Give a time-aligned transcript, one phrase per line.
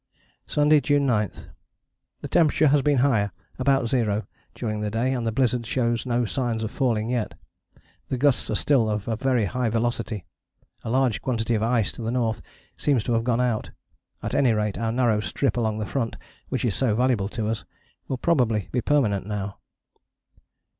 [0.47, 1.29] "Sunday, June 9.
[2.21, 6.25] The temperature has been higher, about zero, during the day, and the blizzard shows no
[6.25, 7.35] signs of falling yet.
[8.09, 10.25] The gusts are still of a very high velocity.
[10.83, 12.41] A large quantity of ice to the north
[12.77, 13.69] seems to have gone out:
[14.23, 16.15] at any rate our narrow strip along the front,
[16.49, 17.63] which is so valuable to us,
[18.07, 19.57] will probably be permanent now."